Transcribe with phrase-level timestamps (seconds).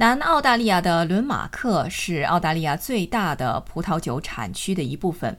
[0.00, 5.38] 南澳大利亚的伦马克是澳大利亚最大的葡萄酒产区的一部分，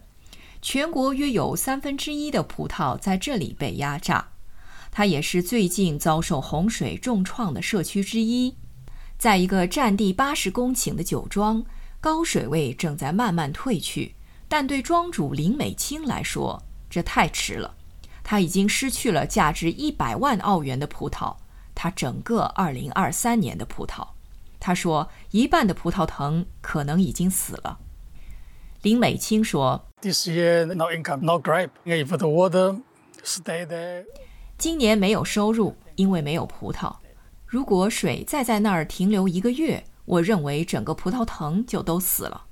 [0.61, 4.27] 全国约有三分之一的葡萄在这里被压榨。
[4.91, 8.55] 它也是最近遭受洪水重创的社区之一。
[9.17, 11.65] 在一个占地八十公顷的酒庄，
[11.99, 14.13] 高水位正在慢慢退去，
[14.47, 17.73] 但对庄主林美清来说，这太迟了。
[18.23, 21.35] 他已经失去了价值一百万澳元的葡萄，
[21.73, 24.07] 他整个二零二三年的葡萄。
[24.61, 27.79] 他说：“一半的葡萄藤可能已经死了。”
[28.83, 31.71] 林美清说：“This year no income, no grape.
[31.83, 32.81] If the water
[33.23, 34.05] stay there，
[34.57, 36.95] 今年没有收入，因为没有葡萄。
[37.45, 42.45] 如果水再在那儿停留一个月，我认为整个葡萄藤就都死了。”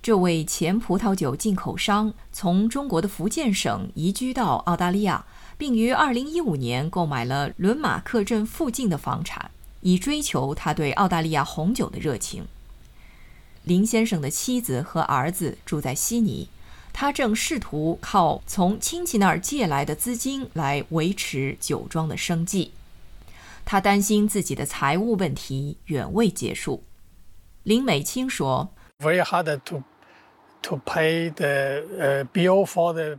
[0.00, 5.26] 这位前葡萄酒进口商从中国的福建省移居到澳大利亚，
[5.56, 9.50] 并于2015年购买了伦马克镇附近的房产。
[9.80, 12.46] 以追求他对澳大利亚红酒的热情。
[13.64, 16.48] 林先生的妻子和儿子住在悉尼，
[16.92, 22.72] 他正试图靠从亲戚那儿借来的资金来维持酒庄的生计。
[23.64, 26.82] 他担心自己的财务问题远未结束。
[27.64, 29.82] 林美清说：“Very hard to
[30.62, 33.18] to pay the bill for the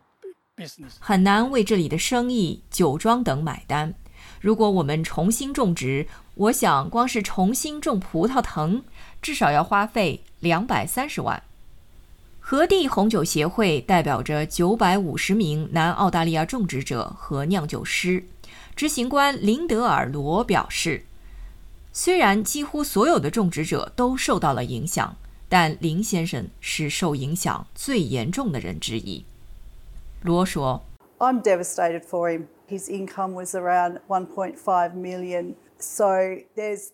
[0.58, 0.94] business。
[1.00, 3.94] 很难为这里的生意、酒庄等买单。
[4.40, 6.08] 如果我们重新种植。”
[6.40, 8.84] 我想，光是重新种葡萄藤，
[9.22, 11.44] 至少要花费两百三十万。
[12.40, 18.24] 和地红酒协会代表着九百五十名南澳大利亚种植者和酿酒师。
[18.74, 21.04] 执行官林德尔罗表示，
[21.92, 25.18] 虽然几乎所有的种植者都受到了影响，
[25.50, 29.26] 但林先生是受影响最严重的人之一。
[30.22, 30.86] 罗说
[31.18, 32.46] ：“I'm devastated for him.
[32.70, 36.06] His income was around 1.5 million.” So
[36.56, 36.90] there's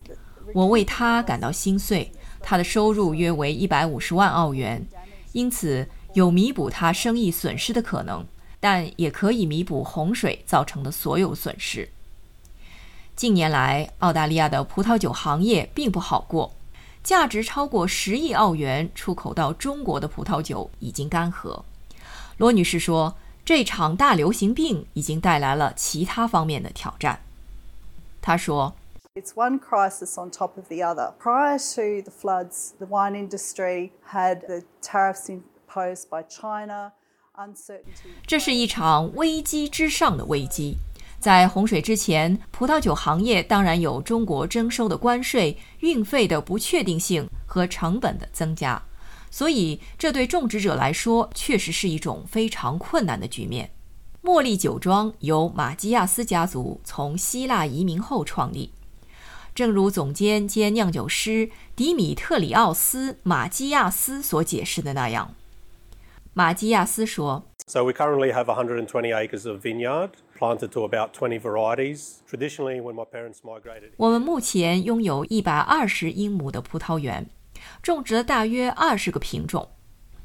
[0.54, 2.12] 我为他感到心碎。
[2.40, 4.86] 他的收入约为一百五十万澳元，
[5.32, 8.24] 因此有弥补他生意损失的可能，
[8.60, 11.88] 但也可以弥补洪水造成的所有损失。
[13.16, 16.54] 近年来，澳大利亚的葡萄酒行业并不好过，
[17.02, 21.62] 价值超过十亿澳元出口到中国的葡萄酒已经干涸。
[22.36, 23.16] 罗女士说
[23.46, 27.20] ：“这场大流行病已经带来了其他方面的挑战。”
[28.20, 28.74] 他说
[29.14, 31.12] ：“It's one crisis on top of the other.
[31.18, 36.92] Prior to the floods, the wine industry had the tariffs imposed by China.
[37.36, 38.10] Uncertainty.
[38.26, 40.78] 这是一场危机之上的危机。
[41.20, 48.82] 在洪水之前，葡萄酒行业当然有中国征收的关税、运费的不确定性和成本的增加，
[49.30, 53.70] 所以这对种植者来说确实是一种非常困难的局面。”
[54.22, 58.72] 茉莉酒庄由马基亚斯家族从希腊移民后创立。
[59.54, 65.34] 正如总监兼酿酒师迪米特里奥斯·马基亚斯所解释的那样，
[66.34, 72.16] 马基亚斯说：“So we currently have 120 acres of vineyard planted to about 20 varieties.
[72.28, 77.26] Traditionally, when my parents migrated, 我们目前拥有一百二十英亩的葡萄园，
[77.82, 79.68] 种植了大约二十个品种。”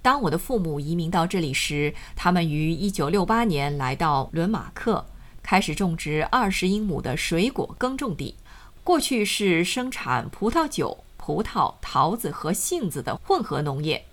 [0.02, 5.06] 当我的父母移民到这里时，他们于1968年来到伦马克，
[5.44, 8.35] 开始种植20英亩的水果耕种地。
[8.84, 14.03] 过去是生产葡萄酒、葡萄、桃子和杏子的混合农业。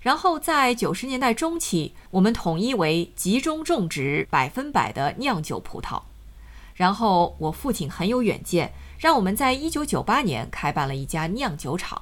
[0.00, 6.00] 然后在90年代中期，我们统一为集中种植百分百的酿酒葡萄。
[6.74, 12.00] 然后我父亲很有远见，让我们在1998年开办了一家酿酒厂。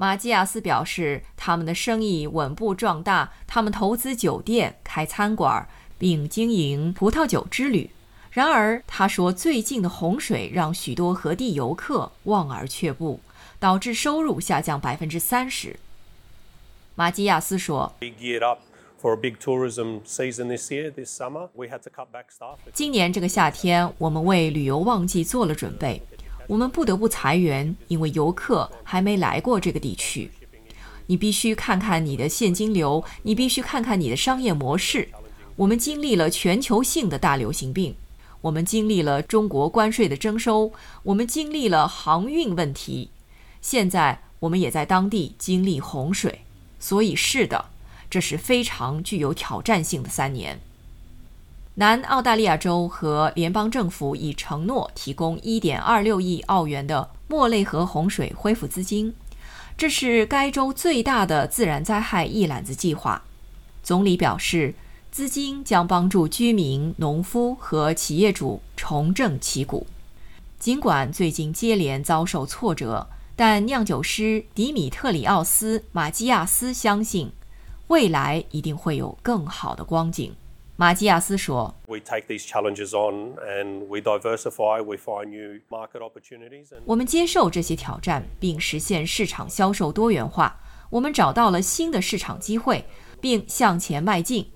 [0.00, 7.90] 马基亚斯表示，他们的生意稳步壮大，他们投资酒店、开餐馆，并经营葡萄酒之旅。
[8.30, 13.18] 然而，他说，最近的洪水让许多河地游客望而却步，
[13.58, 15.80] 导致收入下降百分之三十。
[16.94, 17.92] 马基亚斯说
[22.72, 26.00] ：“今年这个夏天，我们为旅游旺季做了准备。”
[26.48, 30.30] 我们不得不裁员，因为游客还没来过这个地区。
[31.06, 35.08] 你必须看看你的现金流，你必须看看你的商业模式。
[35.56, 37.94] 我们经历了全球性的大流行病，
[38.40, 40.72] 我们经历了中国关税的征收，
[41.02, 43.10] 我们经历了航运问题，
[43.60, 46.40] 现在我们也在当地经历洪水。
[46.80, 47.66] 所以，是的，
[48.08, 50.60] 这是非常具有挑战性的三年。
[51.78, 59.14] 南澳大利亚州和联邦政府已承诺提供1.26亿澳元的莫雷河洪水恢复资金，
[59.76, 63.22] 这是该州最大的自然灾害一揽子计划。
[63.84, 64.74] 总理表示，
[65.12, 69.86] 资金将帮助居民、农夫和企业主重振旗鼓。
[70.58, 77.30] 尽管最近接连遭受挫折，但酿酒师迪米特里奥斯·马基亚斯相信，
[77.86, 80.34] 未来一定会有更好的光景。
[80.80, 84.80] 马基亚斯说：“We take these challenges on and we diversify.
[84.80, 86.68] We find new market opportunities.
[86.84, 90.60] 我们接受这些挑战，并实现市场销售多元化。
[90.90, 92.84] 我们找到了新的市场机会，
[93.20, 94.52] 并向前迈进。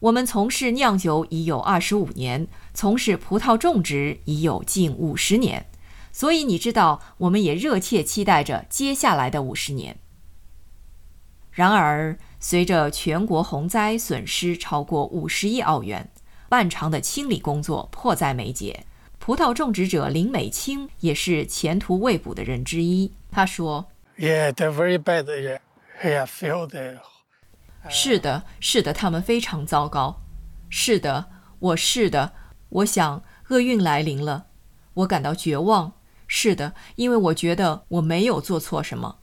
[0.00, 5.70] 我们从事酿酒已有二十五年，从事葡萄种植已有近五十年。
[6.10, 10.00] 所以你知道，我们也热切期待着接下来的五十年。
[11.52, 16.10] 然而。”随着全国洪灾损失超过五十亿澳元，
[16.48, 18.86] 漫长的清理工作迫在眉睫。
[19.18, 23.12] 葡萄种植者林美清也是前途未卜的人之一。
[23.30, 23.86] 他说
[24.18, 25.24] ：“Yeah, they're very bad.
[25.24, 25.60] Yeah,
[26.02, 27.02] I feel the。”
[27.90, 30.22] 是的，是的，他们非常糟糕。
[30.70, 31.26] 是的，
[31.58, 32.32] 我是的，
[32.70, 34.46] 我想厄运来临了。
[34.94, 35.92] 我感到绝望。
[36.26, 39.19] 是的，因为我觉得我没有做错什么。